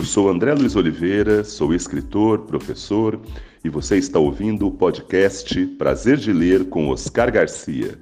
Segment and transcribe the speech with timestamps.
[0.00, 3.20] Eu sou André Luiz Oliveira, sou escritor, professor
[3.62, 7.98] e você está ouvindo o podcast Prazer de Ler com Oscar Garcia.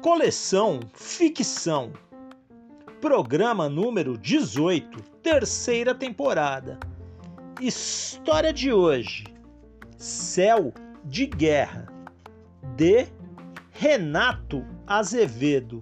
[0.00, 1.92] Coleção Ficção.
[3.00, 6.78] Programa número 18, terceira temporada.
[7.60, 9.24] História de hoje:
[9.96, 10.72] Céu
[11.08, 11.86] de Guerra,
[12.76, 13.08] de
[13.72, 15.80] Renato Azevedo,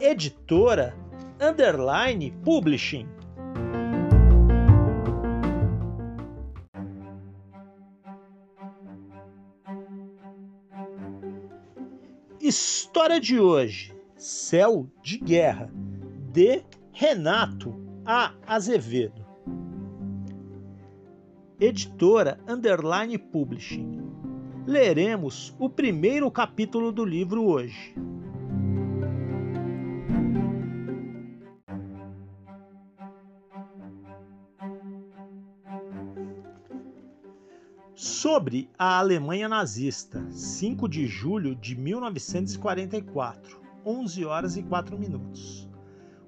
[0.00, 0.96] editora
[1.38, 3.06] Underline Publishing.
[12.40, 15.70] História de hoje: Céu de Guerra,
[16.32, 17.74] de Renato
[18.06, 18.32] A.
[18.46, 19.22] Azevedo.
[21.60, 24.11] Editora Underline Publishing.
[24.64, 27.96] Leremos o primeiro capítulo do livro hoje.
[37.92, 45.68] Sobre a Alemanha nazista, 5 de julho de 1944, 11 horas e 4 minutos.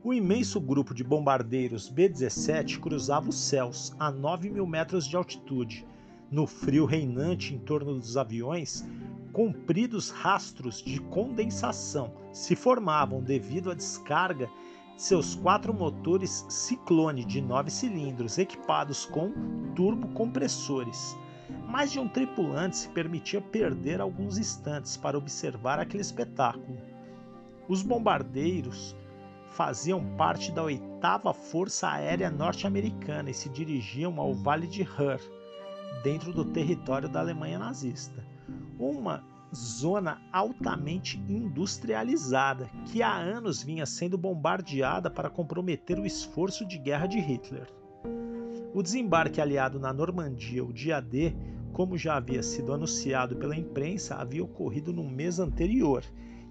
[0.03, 5.87] O imenso grupo de bombardeiros B-17 cruzava os céus a 9 mil metros de altitude.
[6.31, 8.85] No frio reinante em torno dos aviões,
[9.33, 14.47] compridos rastros de condensação se formavam devido à descarga
[14.97, 19.33] de seus quatro motores Ciclone de nove cilindros equipados com
[19.75, 21.17] turbocompressores.
[21.69, 26.79] Mais de um tripulante se permitia perder alguns instantes para observar aquele espetáculo.
[27.69, 28.97] Os bombardeiros
[29.51, 35.21] faziam parte da oitava Força Aérea Norte-Americana e se dirigiam ao Vale de Ruhr,
[36.03, 38.25] dentro do território da Alemanha nazista.
[38.79, 39.23] Uma
[39.55, 47.07] zona altamente industrializada que há anos vinha sendo bombardeada para comprometer o esforço de guerra
[47.07, 47.69] de Hitler.
[48.75, 51.35] O desembarque aliado na Normandia, o dia D,
[51.73, 56.05] como já havia sido anunciado pela imprensa, havia ocorrido no mês anterior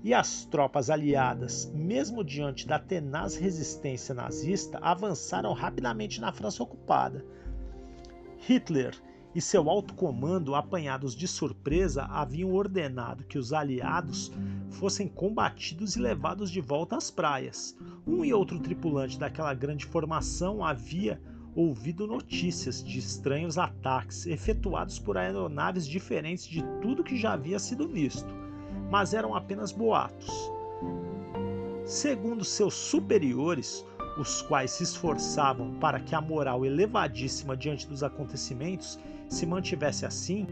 [0.04, 7.26] e as tropas aliadas, mesmo diante da tenaz resistência nazista, avançaram rapidamente na França ocupada.
[8.38, 8.94] Hitler
[9.36, 14.32] e seu alto comando, apanhados de surpresa, haviam ordenado que os aliados
[14.70, 17.76] fossem combatidos e levados de volta às praias.
[18.06, 21.22] Um e outro tripulante daquela grande formação havia
[21.56, 27.88] ouvido notícias de estranhos ataques efetuados por aeronaves diferentes de tudo que já havia sido
[27.88, 28.44] visto
[28.94, 30.30] mas eram apenas boatos.
[31.84, 33.84] Segundo seus superiores,
[34.20, 40.48] os quais se esforçavam para que a moral elevadíssima diante dos acontecimentos se mantivesse assim,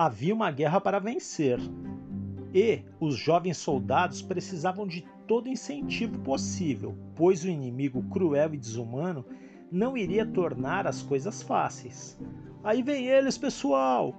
[0.00, 1.58] havia uma guerra para vencer.
[2.54, 9.24] E os jovens soldados precisavam de todo incentivo possível, pois o inimigo cruel e desumano
[9.70, 12.18] não iria tornar as coisas fáceis.
[12.64, 14.14] Aí vem eles, pessoal!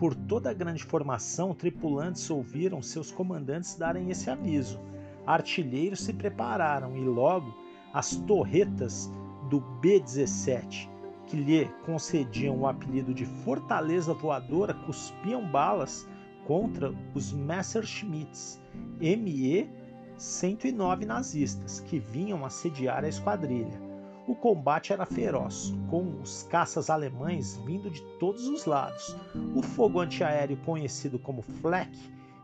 [0.00, 4.80] Por toda a grande formação, tripulantes ouviram seus comandantes darem esse aviso.
[5.26, 7.54] Artilheiros se prepararam e logo
[7.92, 9.12] as torretas
[9.50, 10.88] do B-17,
[11.26, 16.08] que lhe concediam o apelido de Fortaleza Voadora, cuspiam balas
[16.46, 18.58] contra os Messerschmitts
[18.98, 19.68] ME
[20.16, 23.89] 109 nazistas que vinham assediar a esquadrilha.
[24.26, 29.16] O combate era feroz, com os caças alemães vindo de todos os lados.
[29.54, 31.90] O fogo antiaéreo conhecido como Flak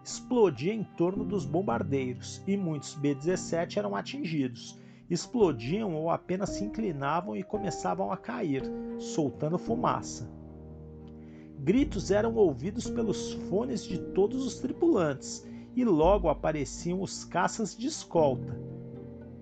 [0.03, 4.81] explodia em torno dos bombardeiros e muitos B-17 eram atingidos.
[5.09, 8.63] Explodiam ou apenas se inclinavam e começavam a cair,
[8.99, 10.29] soltando fumaça.
[11.59, 17.87] Gritos eram ouvidos pelos fones de todos os tripulantes e logo apareciam os caças de
[17.87, 18.59] escolta,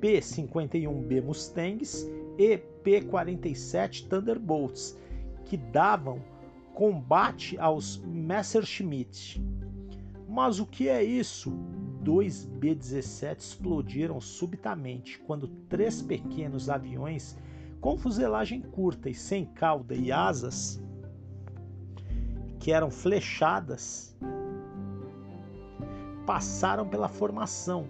[0.00, 2.06] P-51B Mustangs
[2.38, 4.98] e P-47 Thunderbolts,
[5.44, 6.22] que davam
[6.74, 9.42] combate aos Messerschmitt.
[10.28, 11.50] Mas o que é isso?
[12.02, 17.36] Dois B-17 explodiram subitamente quando três pequenos aviões
[17.80, 20.82] com fuselagem curta e sem cauda e asas,
[22.58, 24.16] que eram flechadas,
[26.26, 27.86] passaram pela formação,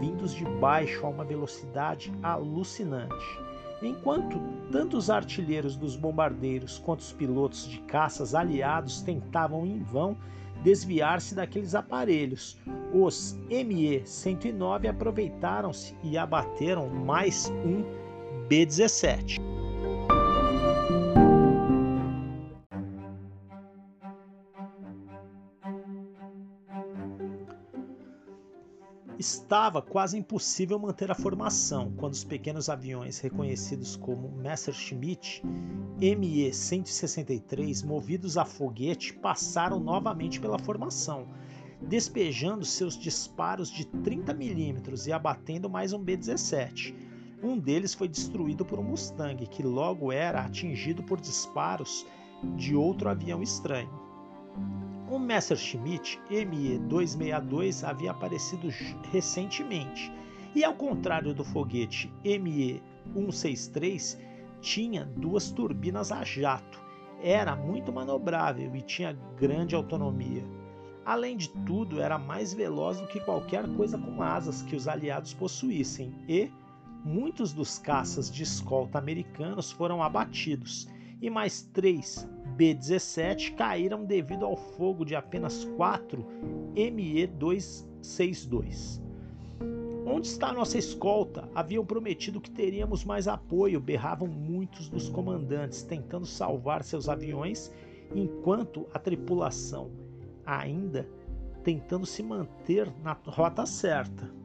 [0.00, 3.49] vindos de baixo a uma velocidade alucinante.
[3.82, 4.38] Enquanto
[4.70, 10.16] tanto os artilheiros dos bombardeiros quanto os pilotos de caças aliados tentavam em vão
[10.62, 12.58] desviar-se daqueles aparelhos,
[12.92, 17.82] os ME-109 aproveitaram-se e abateram mais um
[18.46, 19.40] B-17.
[29.20, 35.42] Estava quase impossível manter a formação quando os pequenos aviões reconhecidos como Messerschmitt
[35.98, 41.28] ME-163, movidos a foguete, passaram novamente pela formação,
[41.82, 46.94] despejando seus disparos de 30 mm e abatendo mais um B-17.
[47.42, 52.06] Um deles foi destruído por um Mustang, que logo era atingido por disparos
[52.56, 53.90] de outro avião estranho.
[55.10, 58.68] O Messerschmitt ME-262 havia aparecido
[59.10, 60.12] recentemente
[60.54, 64.16] e, ao contrário do foguete ME-163,
[64.60, 66.80] tinha duas turbinas a jato,
[67.20, 70.44] era muito manobrável e tinha grande autonomia.
[71.04, 75.34] Além de tudo, era mais veloz do que qualquer coisa com asas que os aliados
[75.34, 76.52] possuíssem e
[77.04, 80.86] muitos dos caças de escolta americanos foram abatidos
[81.20, 86.26] e mais três B-17 caíram devido ao fogo de apenas quatro
[86.74, 89.00] ME-262.
[90.06, 91.48] Onde está nossa escolta?
[91.54, 97.72] Haviam prometido que teríamos mais apoio, berravam muitos dos comandantes, tentando salvar seus aviões,
[98.14, 99.90] enquanto a tripulação
[100.44, 101.08] ainda
[101.62, 104.39] tentando se manter na rota certa.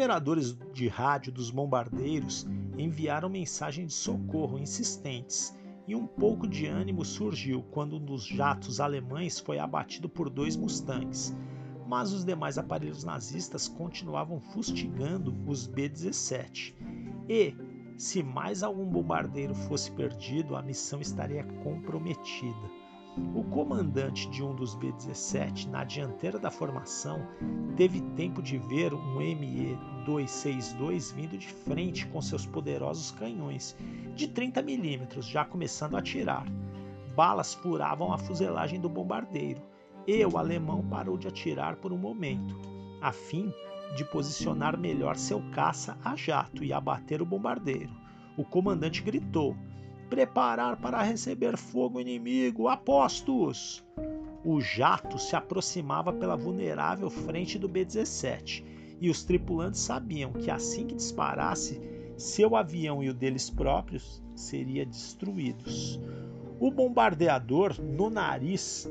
[0.00, 2.46] Operadores de rádio dos bombardeiros
[2.78, 5.54] enviaram mensagens de socorro insistentes,
[5.86, 10.56] e um pouco de ânimo surgiu quando um dos jatos alemães foi abatido por dois
[10.56, 11.36] Mustangs,
[11.86, 16.74] mas os demais aparelhos nazistas continuavam fustigando os B-17.
[17.28, 17.54] E,
[17.98, 22.70] se mais algum bombardeiro fosse perdido, a missão estaria comprometida.
[23.34, 27.20] O comandante de um dos B-17, na dianteira da formação,
[27.76, 29.20] teve tempo de ver um
[30.06, 33.76] ME-262 vindo de frente com seus poderosos canhões
[34.14, 36.46] de 30 mm, já começando a atirar.
[37.14, 39.60] Balas furavam a fuselagem do bombardeiro
[40.06, 42.58] e o alemão parou de atirar por um momento,
[43.00, 43.52] a fim
[43.94, 47.90] de posicionar melhor seu caça a jato e abater o bombardeiro.
[48.36, 49.56] O comandante gritou:
[50.08, 53.84] preparar para receber fogo inimigo, apostos!
[54.42, 60.86] O jato se aproximava pela vulnerável frente do B-17 e os tripulantes sabiam que assim
[60.86, 61.80] que disparasse,
[62.16, 65.98] seu avião e o deles próprios seriam destruídos.
[66.58, 68.86] O bombardeador, no nariz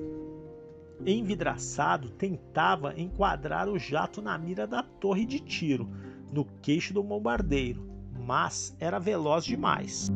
[1.06, 5.88] envidraçado, tentava enquadrar o jato na mira da torre de tiro,
[6.34, 7.88] no queixo do bombardeiro,
[8.26, 10.12] mas era veloz demais.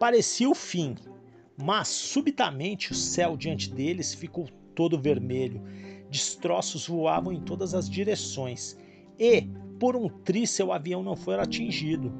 [0.00, 0.94] Parecia o fim,
[1.62, 5.62] mas subitamente o céu diante deles ficou todo vermelho.
[6.10, 8.78] Destroços voavam em todas as direções
[9.18, 9.42] e,
[9.78, 12.10] por um tríce, o avião não foi atingido.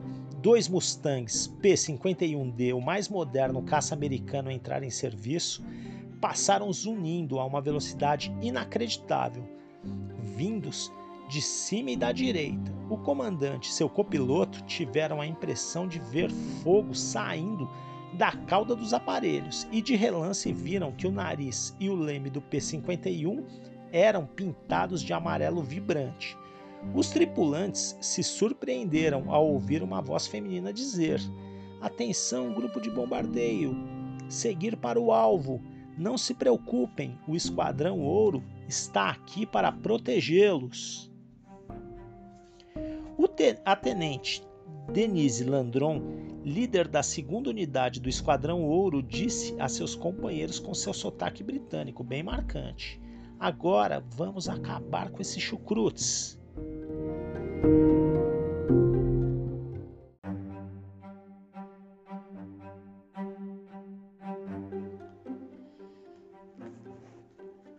[0.42, 5.64] Dois Mustangs P-51D, o mais moderno caça americano a entrar em serviço,
[6.20, 9.42] passaram zunindo a uma velocidade inacreditável,
[10.22, 10.92] vindos
[11.30, 12.74] de cima e da direita.
[12.90, 16.28] O comandante e seu copiloto tiveram a impressão de ver
[16.62, 17.70] fogo saindo
[18.14, 22.42] da cauda dos aparelhos e de relance viram que o nariz e o leme do
[22.42, 23.44] P-51
[23.92, 26.36] eram pintados de amarelo vibrante.
[26.94, 31.20] Os tripulantes se surpreenderam ao ouvir uma voz feminina dizer:
[31.80, 33.76] Atenção, grupo de bombardeio!
[34.28, 35.62] Seguir para o alvo!
[35.96, 41.09] Não se preocupem, o Esquadrão Ouro está aqui para protegê-los.
[43.64, 44.42] A tenente
[44.92, 46.02] Denise Landron,
[46.44, 52.02] líder da segunda unidade do Esquadrão Ouro, disse a seus companheiros com seu sotaque britânico
[52.02, 53.00] bem marcante:
[53.38, 56.40] Agora vamos acabar com esses chucrutes.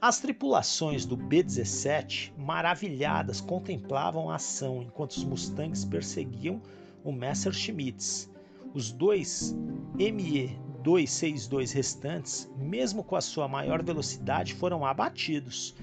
[0.02, 6.60] As tripulações do B-17, maravilhadas, contemplavam a ação enquanto os Mustangs perseguiam
[7.04, 8.28] o Messerschmitts.
[8.74, 9.56] Os dois
[9.94, 15.76] ME-262 restantes, mesmo com a sua maior velocidade, foram abatidos.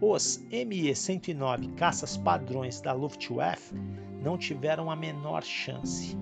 [0.00, 3.74] Os ME-109 caças padrões da Luftwaffe
[4.22, 6.16] não tiveram a menor chance.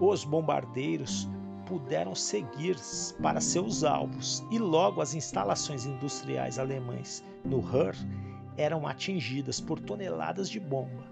[0.00, 1.28] Os bombardeiros
[1.70, 2.76] puderam seguir
[3.22, 7.94] para seus alvos e logo as instalações industriais alemães no Ruhr
[8.56, 11.04] eram atingidas por toneladas de bomba.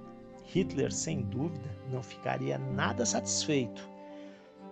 [0.46, 3.88] Hitler, sem dúvida, não ficaria nada satisfeito.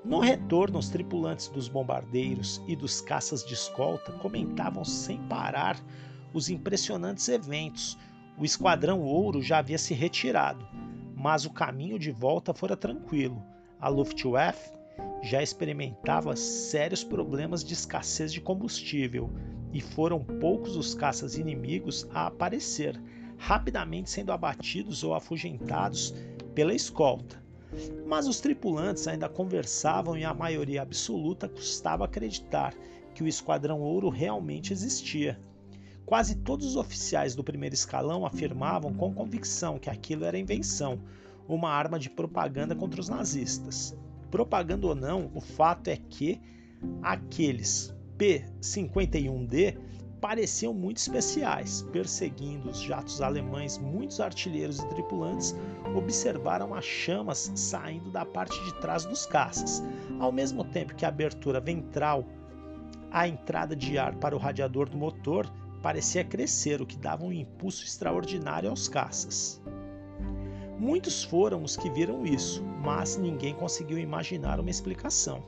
[0.05, 5.79] No retorno, os tripulantes dos bombardeiros e dos caças de escolta comentavam sem parar
[6.35, 7.97] os impressionantes eventos.
[8.37, 10.67] O Esquadrão Ouro já havia se retirado,
[11.15, 13.41] mas o caminho de volta fora tranquilo.
[13.81, 14.76] A Luftwaffe
[15.23, 19.31] já experimentava sérios problemas de escassez de combustível
[19.73, 23.01] e foram poucos os caças inimigos a aparecer,
[23.37, 26.15] rapidamente sendo abatidos ou afugentados
[26.55, 27.45] pela escolta.
[28.07, 32.73] Mas os tripulantes ainda conversavam e a maioria absoluta custava acreditar
[33.15, 35.39] que o Esquadrão Ouro realmente existia.
[36.05, 41.01] Quase todos os oficiais do primeiro escalão afirmavam com convicção que aquilo era invenção,
[41.49, 43.97] uma arma de propaganda contra os nazistas.
[44.37, 46.39] Propaganda ou não, o fato é que
[47.03, 49.79] aqueles P-51D
[50.21, 51.81] pareciam muito especiais.
[51.91, 55.57] Perseguindo os jatos alemães, muitos artilheiros e tripulantes
[55.97, 59.83] observaram as chamas saindo da parte de trás dos caças,
[60.21, 62.23] ao mesmo tempo que a abertura ventral,
[63.11, 65.51] a entrada de ar para o radiador do motor,
[65.83, 69.63] parecia crescer, o que dava um impulso extraordinário aos caças.
[70.79, 75.43] Muitos foram os que viram isso, mas ninguém conseguiu imaginar uma explicação.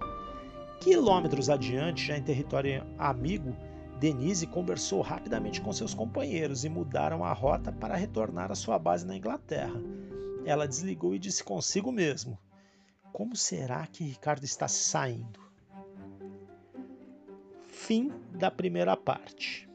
[0.81, 3.55] Quilômetros adiante, já em território amigo,
[3.99, 9.05] Denise conversou rapidamente com seus companheiros e mudaram a rota para retornar à sua base
[9.05, 9.79] na Inglaterra.
[10.47, 12.39] Ela desligou e disse consigo mesmo:
[13.13, 15.41] Como será que Ricardo está saindo?
[17.67, 19.68] Fim da primeira parte.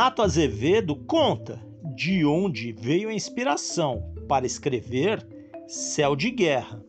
[0.00, 1.60] Renato Azevedo conta
[1.94, 5.22] de onde veio a inspiração para escrever
[5.68, 6.82] Céu de Guerra.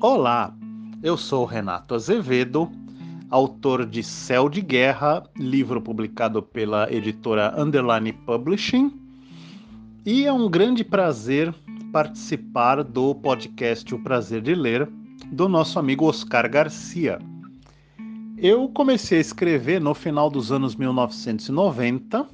[0.00, 0.56] Olá,
[1.02, 2.70] eu sou Renato Azevedo,
[3.28, 8.92] autor de Céu de Guerra, livro publicado pela editora Underline Publishing,
[10.06, 11.52] e é um grande prazer
[11.94, 14.90] participar do podcast O Prazer de Ler,
[15.30, 17.20] do nosso amigo Oscar Garcia.
[18.36, 22.26] Eu comecei a escrever no final dos anos 1990,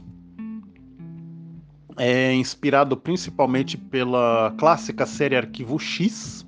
[1.99, 6.47] é, inspirado principalmente pela clássica série Arquivo X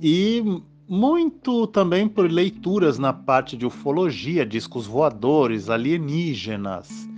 [0.00, 7.09] e muito também por leituras na parte de ufologia, discos voadores, alienígenas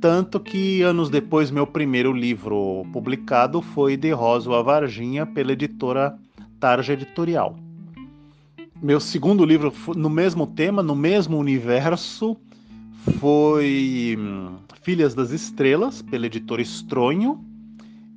[0.00, 6.16] tanto que anos depois meu primeiro livro publicado foi De Rosa a Varginha pela editora
[6.60, 7.58] Tarja Editorial.
[8.80, 12.36] Meu segundo livro no mesmo tema, no mesmo universo,
[13.18, 17.44] foi hum, Filhas das Estrelas, pela editora Estronho.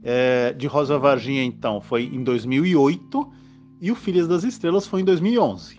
[0.04, 3.32] É, de Rosa Varginha, então, foi em 2008
[3.80, 5.78] e o Filhas das Estrelas foi em 2011.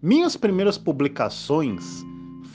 [0.00, 2.02] Minhas primeiras publicações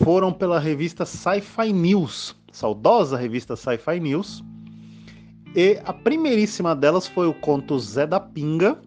[0.03, 4.43] foram pela revista Sci-Fi News, saudosa revista Sci-Fi News.
[5.55, 8.79] E a primeiríssima delas foi o conto Zé da Pinga,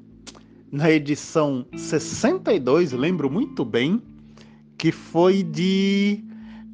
[0.73, 4.02] na edição 62, lembro muito bem,
[4.76, 6.25] que foi de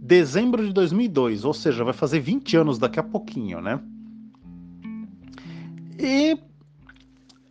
[0.01, 3.79] dezembro de 2002, ou seja, vai fazer 20 anos daqui a pouquinho, né?
[5.99, 6.39] E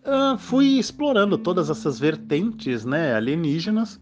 [0.03, 4.01] uh, fui explorando todas essas vertentes né, alienígenas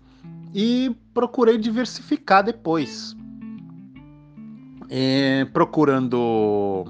[0.54, 3.17] e procurei diversificar depois.
[4.90, 6.86] É, procurando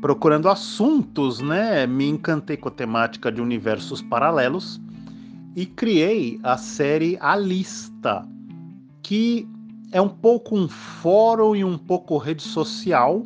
[0.00, 1.86] procurando assuntos, né?
[1.86, 4.80] Me encantei com a temática de universos paralelos
[5.54, 8.26] e criei a série A Lista,
[9.02, 9.48] que
[9.90, 13.24] é um pouco um fórum e um pouco rede social,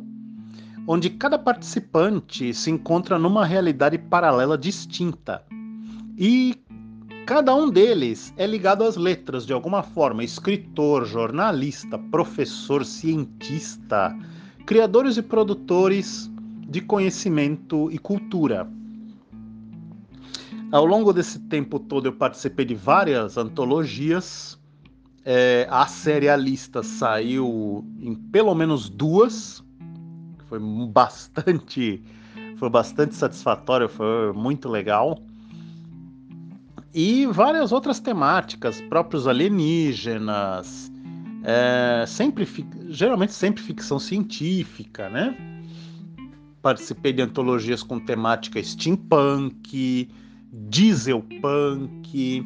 [0.87, 5.43] onde cada participante se encontra numa realidade paralela distinta.
[6.17, 6.60] E
[7.33, 14.13] cada um deles é ligado às letras de alguma forma: escritor, jornalista, professor, cientista,
[14.65, 16.29] criadores e produtores
[16.67, 18.69] de conhecimento e cultura.
[20.73, 24.59] Ao longo desse tempo todo, eu participei de várias antologias.
[25.23, 29.63] É, a série A Lista saiu em pelo menos duas.
[30.47, 32.03] Foi bastante,
[32.57, 35.17] foi bastante satisfatório, foi muito legal.
[36.93, 40.91] E várias outras temáticas, próprios alienígenas,
[41.43, 42.47] é, sempre,
[42.89, 45.35] geralmente sempre ficção científica, né?
[46.61, 50.09] Participei de antologias com temática steampunk,
[50.51, 52.45] dieselpunk.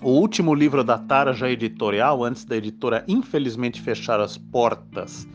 [0.00, 5.26] O último livro da Tara já editorial, antes da editora infelizmente fechar as portas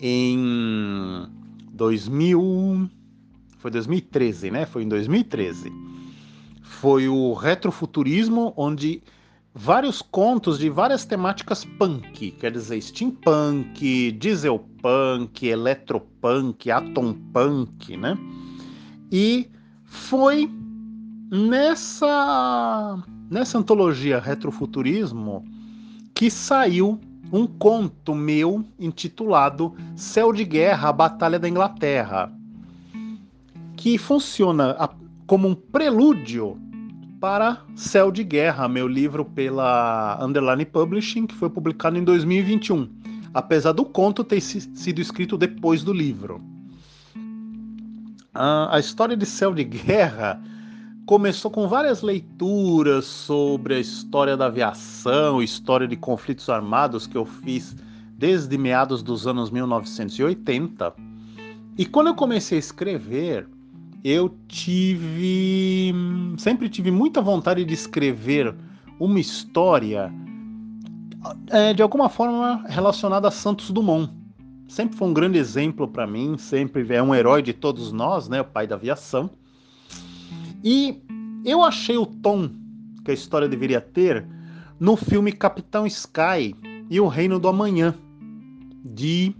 [0.00, 1.26] em
[1.72, 2.88] 2000,
[3.58, 4.66] foi 2013, né?
[4.66, 5.89] Foi em 2013.
[6.70, 9.02] Foi o retrofuturismo, onde
[9.52, 18.16] vários contos de várias temáticas punk, quer dizer, steampunk, dieselpunk, eletropunk, atompunk, né?
[19.10, 19.50] E
[19.84, 20.48] foi
[21.30, 25.44] nessa nessa antologia Retrofuturismo
[26.14, 26.98] que saiu
[27.32, 32.32] um conto meu intitulado Céu de Guerra, a Batalha da Inglaterra,
[33.76, 34.70] que funciona
[35.30, 36.60] como um prelúdio
[37.20, 42.90] para Céu de Guerra, meu livro pela Underline Publishing, que foi publicado em 2021,
[43.32, 46.42] apesar do conto ter sido escrito depois do livro.
[48.34, 50.42] A história de Céu de Guerra
[51.06, 57.24] começou com várias leituras sobre a história da aviação, história de conflitos armados que eu
[57.24, 57.76] fiz
[58.18, 60.92] desde meados dos anos 1980.
[61.78, 63.46] E quando eu comecei a escrever,
[64.04, 65.94] eu tive.
[66.38, 68.52] Sempre tive muita vontade de escrever
[68.98, 70.12] uma história
[71.48, 74.10] é, de alguma forma relacionada a Santos Dumont.
[74.68, 78.40] Sempre foi um grande exemplo para mim, sempre é um herói de todos nós, né?
[78.40, 79.30] O pai da aviação.
[80.62, 81.02] E
[81.44, 82.50] eu achei o tom
[83.04, 84.26] que a história deveria ter
[84.78, 86.54] no filme Capitão Sky
[86.88, 87.94] e o Reino do Amanhã,
[88.84, 89.34] de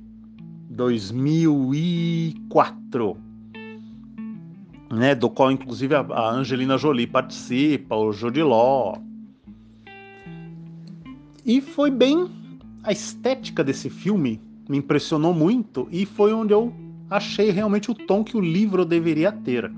[0.70, 3.29] 2004
[4.90, 9.00] né, do qual inclusive a, Angelina Jolie participa, o Jude Law.
[11.46, 12.28] E foi bem
[12.82, 16.72] a estética desse filme me impressionou muito e foi onde eu
[17.08, 19.70] achei realmente o tom que o livro deveria ter.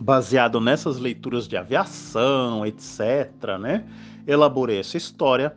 [0.00, 3.84] Baseado nessas leituras de aviação, etc, né?
[4.26, 5.54] Elaborei essa história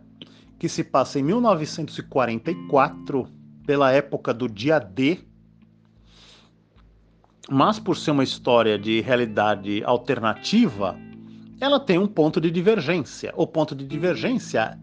[0.59, 3.27] que se passa em 1944,
[3.65, 5.19] pela época do dia D
[7.49, 10.97] mas por ser uma história de realidade alternativa,
[11.59, 13.33] ela tem um ponto de divergência.
[13.35, 14.77] O ponto de divergência,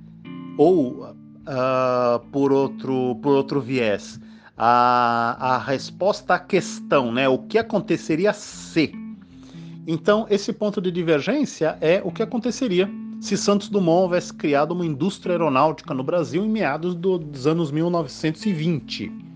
[0.57, 4.21] ou uh, por, outro, por outro viés,
[4.57, 7.29] a, a resposta à questão, né?
[7.29, 8.93] O que aconteceria se?
[9.87, 12.89] Então, esse ponto de divergência é o que aconteceria
[13.21, 19.32] se Santos Dumont houvesse criado uma indústria aeronáutica no Brasil em meados dos anos 1920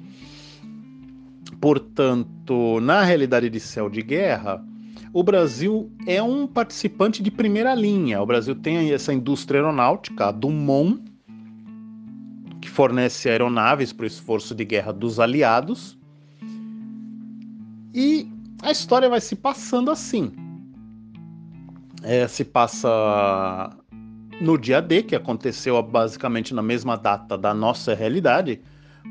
[1.60, 4.64] Portanto, na realidade de céu de guerra,
[5.12, 8.20] o Brasil é um participante de primeira linha.
[8.20, 11.02] O Brasil tem essa indústria aeronáutica, a Dumont,
[12.60, 15.98] que fornece aeronaves para o esforço de guerra dos aliados.
[17.94, 18.28] E
[18.62, 20.32] a história vai se passando assim.
[22.02, 23.74] É, se passa
[24.40, 28.60] no dia D, que aconteceu basicamente na mesma data da nossa realidade,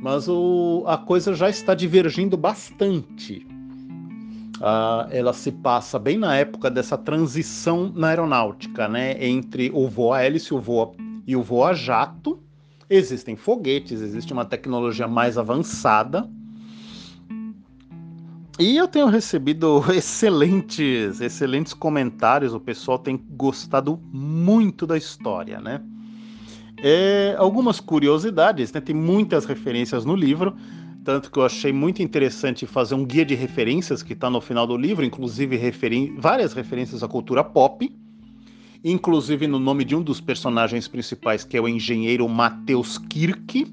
[0.01, 3.45] mas o, a coisa já está divergindo bastante.
[4.58, 9.23] Uh, ela se passa bem na época dessa transição na aeronáutica, né?
[9.25, 10.95] Entre o voo a hélice o voo,
[11.27, 12.41] e o voo a jato.
[12.89, 16.29] Existem foguetes, existe uma tecnologia mais avançada.
[18.58, 22.53] E eu tenho recebido excelentes, excelentes comentários.
[22.53, 25.81] O pessoal tem gostado muito da história, né?
[26.81, 28.81] É, algumas curiosidades, né?
[28.81, 30.55] tem muitas referências no livro,
[31.03, 34.67] tanto que eu achei muito interessante fazer um guia de referências que está no final
[34.67, 37.89] do livro, inclusive referen várias referências à cultura pop,
[38.83, 43.71] inclusive no nome de um dos personagens principais, que é o engenheiro Matheus Kirk.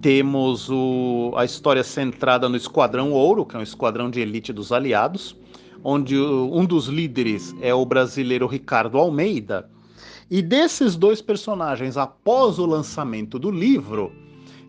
[0.00, 4.72] temos o, a história centrada no Esquadrão Ouro, que é um esquadrão de elite dos
[4.72, 5.34] aliados,
[5.82, 9.70] onde um dos líderes é o brasileiro Ricardo Almeida.
[10.30, 14.12] E desses dois personagens, após o lançamento do livro,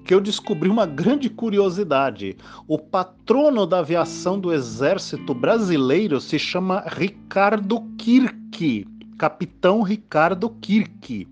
[0.06, 2.38] que eu descobri uma grande curiosidade.
[2.68, 8.86] O patrono da aviação do Exército Brasileiro se chama Ricardo Kirk,
[9.18, 11.28] Capitão Ricardo Kirk.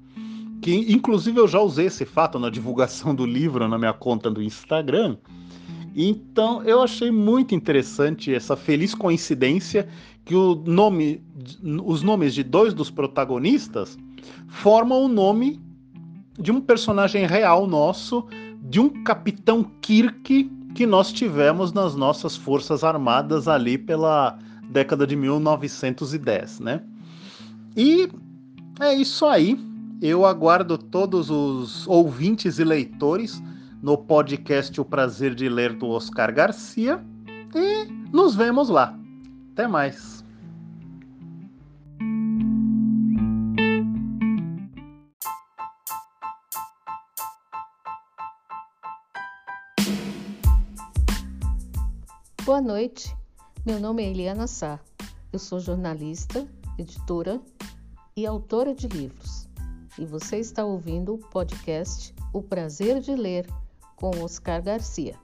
[0.60, 4.42] Que inclusive eu já usei esse fato na divulgação do livro na minha conta do
[4.42, 5.18] Instagram.
[5.96, 9.88] Então eu achei muito interessante essa feliz coincidência
[10.26, 11.22] que o nome,
[11.86, 14.00] os nomes de dois dos protagonistas
[14.48, 15.62] formam o nome
[16.40, 18.26] de um personagem real nosso
[18.62, 24.38] de um capitão Kirk que nós tivemos nas nossas forças armadas ali pela
[24.70, 26.82] década de 1910, né?
[27.76, 28.10] E
[28.80, 29.60] é isso aí.
[30.02, 33.42] Eu aguardo todos os ouvintes e leitores
[33.82, 37.04] no podcast O Prazer de Ler do Oscar Garcia
[37.56, 38.98] e nos vemos lá.
[39.54, 40.26] Até mais.
[52.64, 53.14] Noite,
[53.66, 54.80] meu nome é Eliana Sá.
[55.34, 56.48] Eu sou jornalista,
[56.80, 57.42] editora
[58.16, 59.50] e autora de livros.
[60.00, 63.46] E você está ouvindo o podcast O Prazer de Ler
[63.98, 65.20] com Oscar Garcia.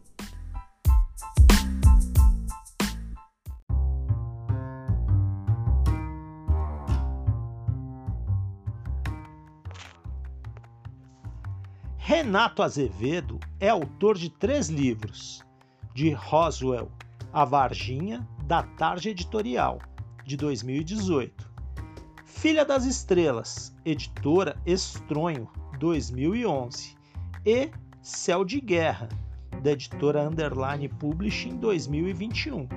[11.97, 15.41] Renato Azevedo é autor de três livros:
[15.95, 16.91] de Roswell,
[17.31, 19.79] a Varginha, da Tarde Editorial,
[20.25, 21.49] de 2018.
[22.25, 26.97] Filha das Estrelas, editora Estronho, 2011.
[27.45, 27.69] E
[28.01, 29.09] Céu de Guerra,
[29.61, 32.67] da editora Underline Publishing, 2021.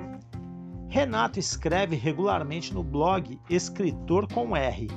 [0.88, 4.88] Renato escreve regularmente no blog Escritor com R.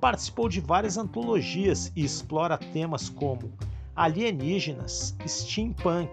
[0.00, 3.52] Participou de várias antologias e explora temas como
[3.94, 6.10] alienígenas, steampunk,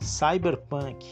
[0.00, 1.04] cyberpunk,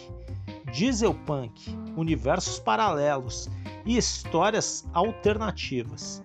[0.73, 3.49] dieselpunk, universos paralelos
[3.85, 6.23] e histórias alternativas.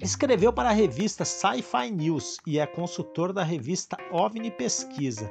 [0.00, 5.30] Escreveu para a revista Sci-Fi News e é consultor da revista OVNI Pesquisa.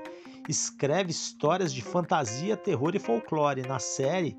[0.49, 4.37] Escreve histórias de fantasia, terror e folclore na série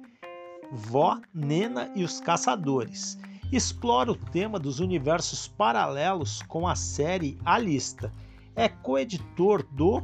[0.73, 3.17] Vó, Nena e os Caçadores.
[3.53, 8.13] Explora o tema dos universos paralelos com a série A Lista.
[8.57, 10.03] É coeditor do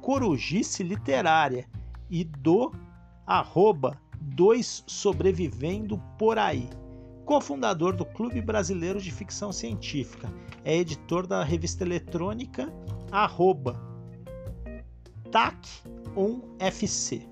[0.00, 1.66] Corujice Literária
[2.12, 2.70] e do
[3.26, 6.68] arroba dois sobrevivendo por aí.
[7.24, 10.30] Cofundador do Clube Brasileiro de Ficção Científica,
[10.64, 12.70] é editor da revista eletrônica
[13.10, 13.80] arroba
[15.30, 17.31] TAC1FC.